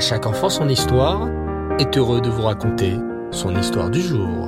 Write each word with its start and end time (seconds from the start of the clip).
À 0.00 0.02
chaque 0.02 0.24
enfant 0.24 0.48
son 0.48 0.66
histoire 0.70 1.28
est 1.78 1.98
heureux 1.98 2.22
de 2.22 2.30
vous 2.30 2.40
raconter 2.40 2.96
son 3.30 3.54
histoire 3.54 3.90
du 3.90 4.00
jour. 4.00 4.46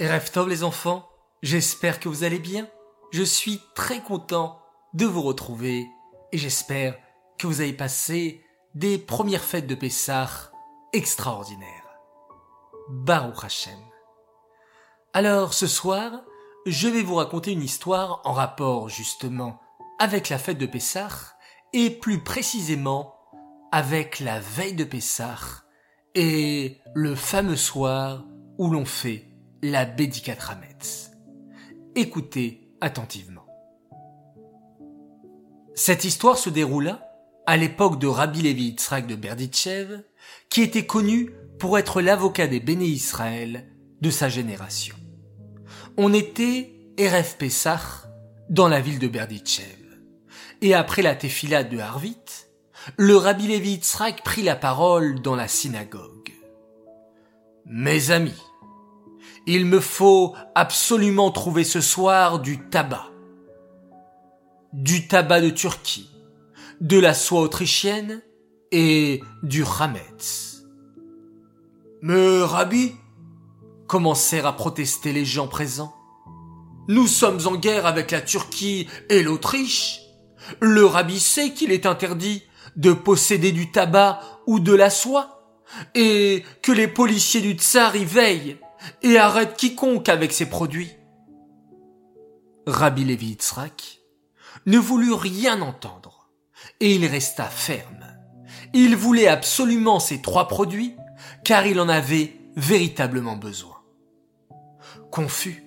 Rêve 0.00 0.30
Tov 0.32 0.48
les 0.48 0.64
enfants, 0.64 1.06
j'espère 1.42 2.00
que 2.00 2.08
vous 2.08 2.24
allez 2.24 2.38
bien. 2.38 2.66
Je 3.12 3.22
suis 3.22 3.60
très 3.74 4.00
content 4.00 4.58
de 4.94 5.04
vous 5.04 5.20
retrouver 5.20 5.86
et 6.32 6.38
j'espère 6.38 6.96
que 7.38 7.46
vous 7.46 7.60
avez 7.60 7.74
passé 7.74 8.42
des 8.74 8.96
premières 8.96 9.44
fêtes 9.44 9.66
de 9.66 9.74
Pessah 9.74 10.50
extraordinaires. 10.94 11.98
Baruch 12.88 13.44
Hashem. 13.44 13.78
Alors 15.12 15.52
ce 15.52 15.66
soir, 15.66 16.22
je 16.64 16.88
vais 16.88 17.02
vous 17.02 17.16
raconter 17.16 17.52
une 17.52 17.62
histoire 17.62 18.22
en 18.24 18.32
rapport 18.32 18.88
justement 18.88 19.60
avec 20.04 20.28
la 20.28 20.36
fête 20.36 20.58
de 20.58 20.66
Pessah 20.66 21.08
et 21.72 21.88
plus 21.88 22.22
précisément 22.22 23.14
avec 23.72 24.20
la 24.20 24.38
veille 24.38 24.74
de 24.74 24.84
Pessah 24.84 25.64
et 26.14 26.82
le 26.94 27.14
fameux 27.14 27.56
soir 27.56 28.26
où 28.58 28.68
l'on 28.68 28.84
fait 28.84 29.30
la 29.62 29.86
Bédicat 29.86 30.36
Rametz. 30.38 31.10
Écoutez 31.94 32.68
attentivement. 32.82 33.46
Cette 35.74 36.04
histoire 36.04 36.36
se 36.36 36.50
déroula 36.50 37.10
à 37.46 37.56
l'époque 37.56 37.98
de 37.98 38.06
Rabbi 38.06 38.42
Levi 38.42 38.64
Yitzhak 38.64 39.06
de 39.06 39.16
Berditchev, 39.16 40.02
qui 40.50 40.60
était 40.60 40.84
connu 40.84 41.30
pour 41.58 41.78
être 41.78 42.02
l'avocat 42.02 42.46
des 42.46 42.60
béné 42.60 42.84
Israël 42.84 43.72
de 44.02 44.10
sa 44.10 44.28
génération. 44.28 44.96
On 45.96 46.12
était 46.12 46.92
Erev 46.98 47.38
Pessah 47.38 47.80
dans 48.50 48.68
la 48.68 48.82
ville 48.82 48.98
de 48.98 49.08
Berditchev. 49.08 49.83
Et 50.64 50.72
après 50.72 51.02
la 51.02 51.14
tefila 51.14 51.62
de 51.62 51.78
Harvit, 51.78 52.46
le 52.96 53.18
Rabbi 53.18 53.48
Levi 53.48 53.82
prit 54.24 54.42
la 54.42 54.56
parole 54.56 55.20
dans 55.20 55.36
la 55.36 55.46
synagogue. 55.46 56.32
Mes 57.66 58.10
amis, 58.10 58.42
il 59.46 59.66
me 59.66 59.78
faut 59.78 60.34
absolument 60.54 61.30
trouver 61.30 61.64
ce 61.64 61.82
soir 61.82 62.40
du 62.40 62.66
tabac. 62.70 63.10
Du 64.72 65.06
tabac 65.06 65.42
de 65.42 65.50
Turquie, 65.50 66.08
de 66.80 66.98
la 66.98 67.12
soie 67.12 67.42
autrichienne 67.42 68.22
et 68.72 69.20
du 69.42 69.64
Hametz. 69.78 70.64
Mais 72.00 72.42
Rabbi, 72.42 72.94
commencèrent 73.86 74.46
à 74.46 74.56
protester 74.56 75.12
les 75.12 75.26
gens 75.26 75.46
présents. 75.46 75.94
Nous 76.88 77.06
sommes 77.06 77.46
en 77.46 77.54
guerre 77.54 77.84
avec 77.84 78.10
la 78.12 78.22
Turquie 78.22 78.88
et 79.10 79.22
l'Autriche. 79.22 80.03
Le 80.60 80.84
Rabbi 80.84 81.20
sait 81.20 81.50
qu'il 81.50 81.72
est 81.72 81.86
interdit 81.86 82.42
de 82.76 82.92
posséder 82.92 83.52
du 83.52 83.70
tabac 83.70 84.20
ou 84.46 84.60
de 84.60 84.72
la 84.74 84.90
soie, 84.90 85.60
et 85.94 86.44
que 86.62 86.72
les 86.72 86.88
policiers 86.88 87.40
du 87.40 87.52
tsar 87.52 87.96
y 87.96 88.04
veillent 88.04 88.58
et 89.02 89.18
arrête 89.18 89.56
quiconque 89.56 90.08
avec 90.08 90.32
ces 90.32 90.46
produits. 90.46 90.92
Rabbi 92.66 93.04
Levi 93.04 93.28
Yitzhak 93.28 94.00
ne 94.66 94.78
voulut 94.78 95.14
rien 95.14 95.60
entendre, 95.60 96.30
et 96.80 96.94
il 96.94 97.06
resta 97.06 97.44
ferme. 97.44 98.06
Il 98.72 98.96
voulait 98.96 99.28
absolument 99.28 100.00
ces 100.00 100.22
trois 100.22 100.48
produits, 100.48 100.96
car 101.44 101.66
il 101.66 101.80
en 101.80 101.88
avait 101.88 102.36
véritablement 102.56 103.36
besoin. 103.36 103.76
Confus, 105.10 105.64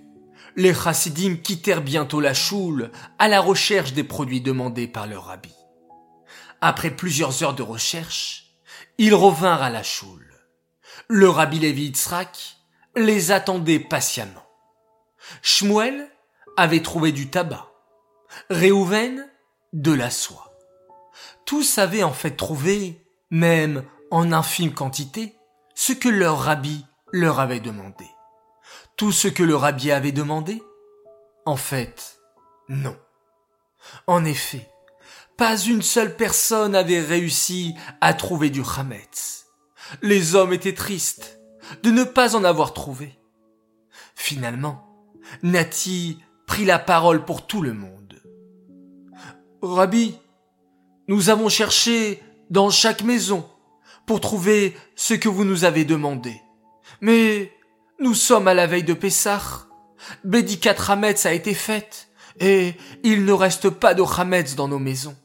les 0.57 0.73
chassidim 0.73 1.35
quittèrent 1.35 1.83
bientôt 1.83 2.19
la 2.19 2.33
choule 2.33 2.91
à 3.19 3.27
la 3.27 3.39
recherche 3.39 3.93
des 3.93 4.03
produits 4.03 4.41
demandés 4.41 4.87
par 4.87 5.05
leur 5.05 5.25
rabbi. 5.25 5.53
Après 6.61 6.89
plusieurs 6.89 7.43
heures 7.43 7.53
de 7.53 7.61
recherche, 7.61 8.57
ils 8.97 9.13
revinrent 9.13 9.61
à 9.61 9.69
la 9.69 9.83
choule. 9.83 10.33
Le 11.07 11.29
rabbi 11.29 11.59
Levi 11.59 11.85
Yitzhak 11.85 12.57
les 12.95 13.31
attendait 13.31 13.79
patiemment. 13.79 14.47
Shmuel 15.43 16.09
avait 16.57 16.81
trouvé 16.81 17.11
du 17.11 17.29
tabac. 17.29 17.71
Réhouven, 18.49 19.29
de 19.73 19.91
la 19.91 20.09
soie. 20.09 20.57
Tous 21.45 21.77
avaient 21.77 22.03
en 22.03 22.13
fait 22.13 22.31
trouvé, 22.31 23.05
même 23.29 23.83
en 24.09 24.31
infime 24.31 24.73
quantité, 24.73 25.35
ce 25.75 25.93
que 25.93 26.09
leur 26.09 26.39
rabbi 26.39 26.83
leur 27.11 27.39
avait 27.39 27.59
demandé. 27.59 28.05
Tout 28.97 29.11
ce 29.11 29.27
que 29.27 29.43
le 29.43 29.55
rabbi 29.55 29.91
avait 29.91 30.11
demandé? 30.11 30.63
En 31.45 31.55
fait, 31.55 32.19
non. 32.67 32.97
En 34.07 34.25
effet, 34.25 34.67
pas 35.37 35.55
une 35.55 35.83
seule 35.83 36.15
personne 36.15 36.73
avait 36.73 36.99
réussi 36.99 37.75
à 38.01 38.15
trouver 38.15 38.49
du 38.49 38.63
Hametz. 38.75 39.45
Les 40.01 40.33
hommes 40.33 40.51
étaient 40.51 40.73
tristes 40.73 41.39
de 41.83 41.91
ne 41.91 42.03
pas 42.03 42.35
en 42.35 42.43
avoir 42.43 42.73
trouvé. 42.73 43.19
Finalement, 44.15 44.83
Nati 45.43 46.17
prit 46.47 46.65
la 46.65 46.79
parole 46.79 47.23
pour 47.23 47.45
tout 47.45 47.61
le 47.61 47.73
monde. 47.73 48.19
Rabbi, 49.61 50.17
nous 51.07 51.29
avons 51.29 51.49
cherché 51.49 52.23
dans 52.49 52.71
chaque 52.71 53.03
maison 53.03 53.47
pour 54.07 54.21
trouver 54.21 54.75
ce 54.95 55.13
que 55.13 55.29
vous 55.29 55.45
nous 55.45 55.65
avez 55.65 55.85
demandé. 55.85 56.41
Mais 56.99 57.51
nous 57.99 58.13
sommes 58.13 58.47
à 58.47 58.53
la 58.53 58.67
veille 58.67 58.83
de 58.83 58.93
Pessah. 58.93 59.67
Bédicat 60.23 60.75
Hametz 60.87 61.25
a 61.25 61.33
été 61.33 61.53
faite 61.53 62.09
et 62.39 62.75
il 63.03 63.25
ne 63.25 63.33
reste 63.33 63.69
pas 63.69 63.93
de 63.93 64.03
Hametz 64.03 64.55
dans 64.55 64.67
nos 64.67 64.79
maisons. 64.79 65.15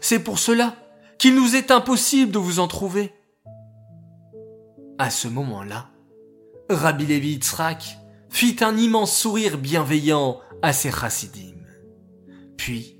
C'est 0.00 0.20
pour 0.20 0.38
cela 0.38 0.76
qu'il 1.18 1.34
nous 1.34 1.54
est 1.54 1.70
impossible 1.70 2.32
de 2.32 2.38
vous 2.38 2.60
en 2.60 2.68
trouver. 2.68 3.12
À 4.98 5.10
ce 5.10 5.28
moment-là, 5.28 5.88
Rabbi 6.68 7.06
Levi 7.06 7.32
Yitzhak 7.32 7.98
fit 8.28 8.56
un 8.60 8.76
immense 8.76 9.16
sourire 9.16 9.58
bienveillant 9.58 10.40
à 10.62 10.72
ses 10.72 10.90
chassidim. 10.90 11.56
Puis, 12.56 12.96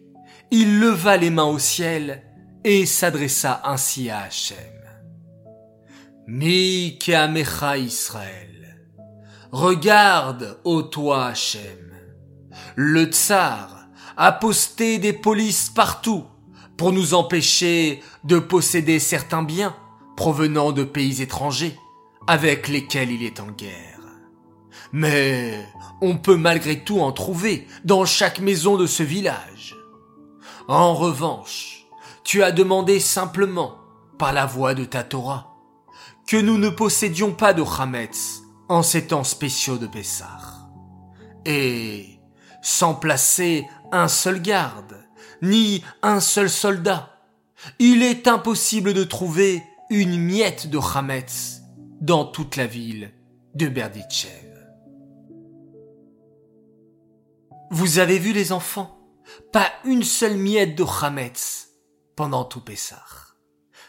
il 0.50 0.80
leva 0.80 1.16
les 1.16 1.30
mains 1.30 1.44
au 1.44 1.58
ciel 1.58 2.22
et 2.64 2.84
s'adressa 2.86 3.60
ainsi 3.64 4.10
à 4.10 4.22
Hachem. 4.22 4.56
Regarde, 9.52 10.58
ô 10.64 10.82
toi 10.82 11.26
Hachem. 11.26 11.92
Le 12.76 13.06
tsar 13.06 13.88
a 14.16 14.30
posté 14.30 14.98
des 14.98 15.12
polices 15.12 15.70
partout 15.70 16.24
pour 16.76 16.92
nous 16.92 17.14
empêcher 17.14 18.00
de 18.22 18.38
posséder 18.38 19.00
certains 19.00 19.42
biens 19.42 19.74
provenant 20.16 20.70
de 20.70 20.84
pays 20.84 21.20
étrangers 21.20 21.76
avec 22.28 22.68
lesquels 22.68 23.10
il 23.10 23.24
est 23.24 23.40
en 23.40 23.48
guerre. 23.48 23.98
Mais 24.92 25.66
on 26.00 26.16
peut 26.16 26.36
malgré 26.36 26.84
tout 26.84 27.00
en 27.00 27.10
trouver 27.10 27.66
dans 27.84 28.04
chaque 28.04 28.38
maison 28.38 28.76
de 28.76 28.86
ce 28.86 29.02
village. 29.02 29.76
En 30.68 30.94
revanche, 30.94 31.86
tu 32.22 32.44
as 32.44 32.52
demandé 32.52 33.00
simplement, 33.00 33.78
par 34.16 34.32
la 34.32 34.46
voix 34.46 34.74
de 34.74 34.84
ta 34.84 35.02
Torah, 35.02 35.56
que 36.28 36.36
nous 36.36 36.58
ne 36.58 36.68
possédions 36.68 37.32
pas 37.32 37.52
de 37.52 37.62
Hametz 37.62 38.42
en 38.70 38.84
ces 38.84 39.08
temps 39.08 39.24
spéciaux 39.24 39.78
de 39.78 39.88
Pessah. 39.88 40.70
Et, 41.44 42.20
sans 42.62 42.94
placer 42.94 43.66
un 43.90 44.06
seul 44.06 44.40
garde, 44.40 44.96
ni 45.42 45.82
un 46.02 46.20
seul 46.20 46.48
soldat, 46.48 47.10
il 47.80 48.04
est 48.04 48.28
impossible 48.28 48.94
de 48.94 49.02
trouver 49.02 49.64
une 49.90 50.16
miette 50.16 50.70
de 50.70 50.78
Hametz 50.78 51.62
dans 52.00 52.24
toute 52.24 52.54
la 52.54 52.68
ville 52.68 53.12
de 53.56 53.66
Berditchev. 53.66 54.54
Vous 57.72 57.98
avez 57.98 58.20
vu 58.20 58.32
les 58.32 58.52
enfants? 58.52 59.00
Pas 59.52 59.70
une 59.84 60.04
seule 60.04 60.36
miette 60.36 60.76
de 60.76 60.84
Hametz 60.84 61.70
pendant 62.14 62.44
tout 62.44 62.60
Pessah. 62.60 63.04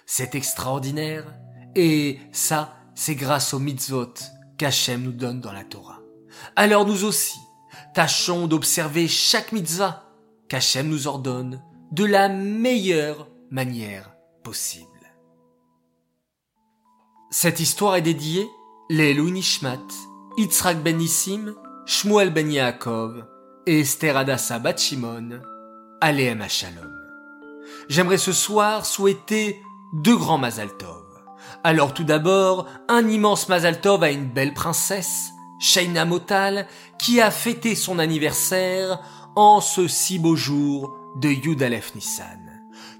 C'est 0.08 0.34
extraordinaire 0.34 1.26
et 1.76 2.20
ça, 2.32 2.78
c'est 2.96 3.16
grâce 3.16 3.54
aux 3.54 3.60
mitzvot 3.60 4.16
qu'Hachem 4.62 5.02
nous 5.02 5.12
donne 5.12 5.42
dans 5.42 5.54
la 5.54 5.64
Torah. 5.64 6.02
Alors 6.56 6.86
nous 6.86 7.04
aussi, 7.04 7.40
tâchons 7.96 8.46
d'observer 8.46 9.08
chaque 9.08 9.54
mitzvah 9.54 10.06
qu'Hachem 10.50 10.88
nous 10.88 11.08
ordonne 11.08 11.64
de 11.92 12.06
la 12.06 12.30
meilleure 12.30 13.28
manière 13.50 14.14
possible. 14.44 14.86
Cette 17.32 17.60
histoire 17.60 17.96
est 17.96 18.04
dédiée 18.04 18.48
les 18.92 19.16
Nishmat, 19.16 19.80
Yitzhak 20.38 20.84
ben 20.84 20.98
Nissim, 20.98 21.56
Shmuel 21.88 22.32
ben 22.32 22.52
Yaakov 22.52 23.26
et 23.66 23.80
Esther 23.80 24.16
Adassa 24.16 24.60
bat 24.60 24.78
Shimon, 24.78 25.42
Aleem 26.02 26.48
Shalom. 26.48 26.94
J'aimerais 27.90 28.20
ce 28.20 28.32
soir 28.32 28.86
souhaiter 28.86 29.60
deux 30.04 30.18
grands 30.18 30.38
Mazal. 30.38 30.70
Alors 31.64 31.94
tout 31.94 32.04
d'abord, 32.04 32.66
un 32.88 33.08
immense 33.08 33.48
Mazal 33.48 33.82
Tov 33.82 34.04
à 34.04 34.10
une 34.10 34.26
belle 34.26 34.54
princesse, 34.54 35.32
Shaina 35.60 36.06
Motal, 36.06 36.68
qui 36.98 37.22
a 37.22 37.30
fêté 37.30 37.76
son 37.76 38.00
anniversaire 38.00 39.00
en 39.36 39.62
ce 39.62 39.88
si 39.88 40.18
beau 40.18 40.36
jour 40.36 40.96
de 41.18 41.30
Yudalef 41.30 41.94
Nissan. 41.94 42.40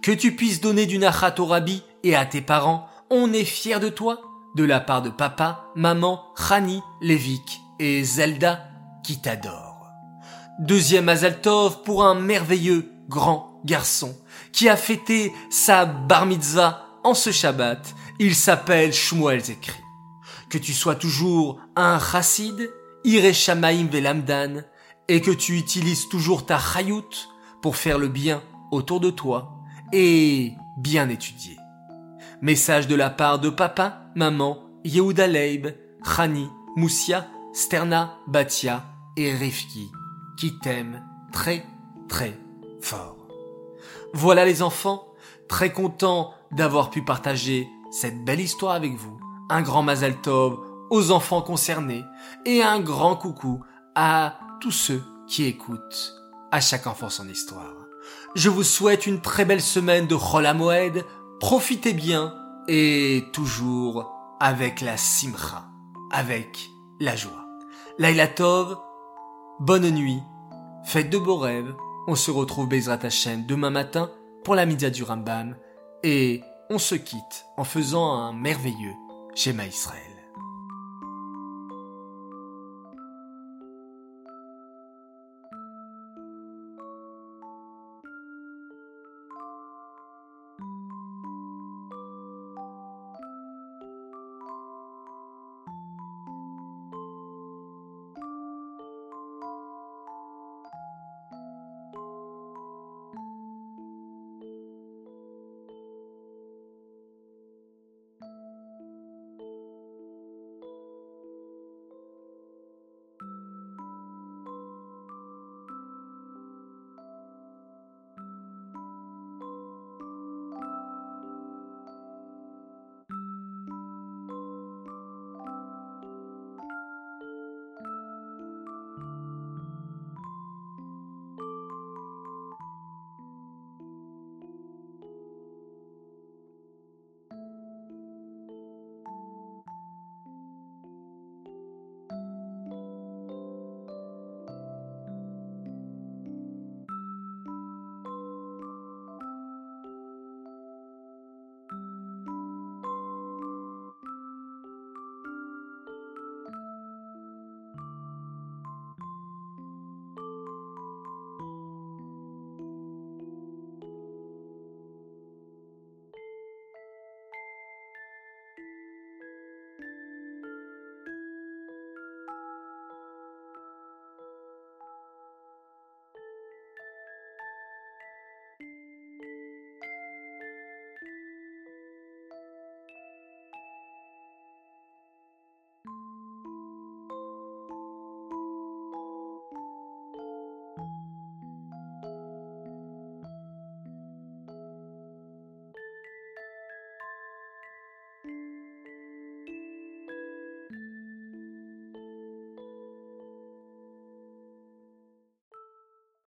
Que 0.04 0.12
tu 0.12 0.36
puisses 0.36 0.62
donner 0.62 0.86
du 0.86 1.00
nachat 1.00 1.40
au 1.40 1.46
rabbi 1.46 1.82
et 2.04 2.16
à 2.16 2.26
tes 2.26 2.42
parents, 2.42 2.88
on 3.10 3.34
est 3.34 3.46
fiers 3.46 3.80
de 3.80 3.90
toi, 3.90 4.22
de 4.56 4.64
la 4.64 4.80
part 4.80 5.02
de 5.02 5.10
papa, 5.10 5.66
maman, 5.76 6.24
Rani, 6.36 6.82
Lévik 7.02 7.62
et 7.80 8.04
Zelda 8.04 8.68
qui 9.04 9.20
t'adorent. 9.22 9.90
Deuxième 10.60 11.10
Azaltov 11.10 11.82
pour 11.82 12.06
un 12.06 12.14
merveilleux 12.14 12.92
grand 13.10 13.60
garçon 13.66 14.16
qui 14.54 14.70
a 14.70 14.78
fêté 14.78 15.34
sa 15.50 15.86
bar 15.86 16.28
mitzvah 16.28 16.86
en 17.04 17.16
ce 17.16 17.32
Shabbat. 17.32 17.96
Il 18.24 18.36
s'appelle 18.36 18.94
Shmuel 18.94 19.44
Zekri. 19.44 19.82
Que 20.48 20.60
tu 20.60 20.74
sois 20.74 20.94
toujours 20.94 21.60
un 21.76 21.98
chassid, 21.98 22.72
Ireshamaim 23.04 23.88
Velamdan, 23.88 24.62
et 25.08 25.22
que 25.22 25.32
tu 25.32 25.58
utilises 25.58 26.08
toujours 26.08 26.46
ta 26.46 26.60
chayout 26.60 27.10
pour 27.64 27.78
faire 27.78 27.98
le 27.98 28.10
bien 28.10 28.44
autour 28.70 29.00
de 29.00 29.10
toi 29.10 29.56
et 29.92 30.54
bien 30.78 31.10
étudier. 31.10 31.58
Message 32.44 32.86
de 32.86 32.94
la 32.94 33.10
part 33.10 33.40
de 33.40 33.50
papa, 33.50 34.04
maman, 34.16 34.70
Yehuda 34.84 35.26
Leib, 35.26 35.70
Chani, 36.06 36.48
Moussia, 36.76 37.28
Sterna, 37.54 38.20
Batia 38.28 38.86
et 39.18 39.34
Rifki, 39.34 39.90
qui 40.38 40.60
t'aiment 40.60 41.04
très 41.32 41.66
très 42.08 42.38
fort. 42.82 43.18
Voilà 44.14 44.46
les 44.46 44.62
enfants, 44.62 45.08
très 45.50 45.74
contents 45.74 46.36
d'avoir 46.52 46.92
pu 46.92 47.04
partager 47.04 47.68
cette 47.92 48.24
belle 48.26 48.40
histoire 48.40 48.74
avec 48.74 48.96
vous. 48.96 49.20
Un 49.50 49.62
grand 49.62 49.84
Mazal 49.84 50.20
Tov 50.22 50.60
aux 50.90 51.12
enfants 51.12 51.42
concernés 51.42 52.04
et 52.46 52.64
un 52.64 52.80
grand 52.80 53.16
coucou 53.16 53.64
à 53.96 54.40
tous 54.60 54.72
ceux 54.72 55.04
qui 55.28 55.46
écoutent 55.46 56.16
à 56.52 56.60
chaque 56.60 56.88
enfant 56.88 57.10
son 57.10 57.28
histoire. 57.28 57.76
Je 58.36 58.50
vous 58.50 58.64
souhaite 58.64 59.06
une 59.06 59.22
très 59.22 59.46
belle 59.46 59.62
semaine 59.62 60.08
de 60.08 60.16
Chol 60.16 60.48
Moed. 60.56 61.06
Profitez 61.40 61.94
bien 61.94 62.34
et 62.68 63.26
toujours 63.34 64.12
avec 64.40 64.82
la 64.82 64.98
simcha, 64.98 65.66
avec 66.12 66.70
la 67.00 67.16
joie. 67.16 67.46
Laila 67.98 68.28
Tov, 68.28 68.78
bonne 69.60 69.90
nuit, 69.90 70.22
faites 70.84 71.10
de 71.10 71.18
beaux 71.18 71.38
rêves. 71.38 71.74
On 72.08 72.16
se 72.16 72.32
retrouve 72.32 72.68
Bezrat 72.68 73.00
Hashem 73.04 73.46
demain 73.46 73.70
matin 73.70 74.10
pour 74.44 74.56
la 74.56 74.66
média 74.66 74.90
du 74.90 75.04
Rambam 75.04 75.56
et 76.04 76.42
on 76.72 76.80
se 76.80 76.96
quitte 76.96 77.48
en 77.58 77.66
faisant 77.66 78.14
un 78.14 78.32
merveilleux 78.32 78.96
schéma 79.36 79.66
Israël. 79.66 80.11